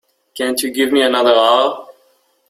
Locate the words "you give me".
0.63-1.03